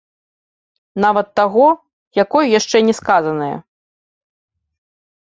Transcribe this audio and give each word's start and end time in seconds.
Нават 1.03 1.27
таго, 1.39 1.67
якое 2.23 2.41
яшчэ 2.59 2.77
не 2.87 2.95
сказанае. 3.01 3.51